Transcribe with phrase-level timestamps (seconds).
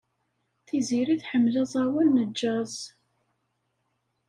[0.65, 2.75] Tiziri tḥemmel aẓawan n jazz.